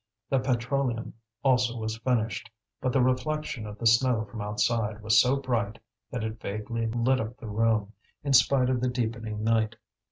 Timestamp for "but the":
2.81-3.03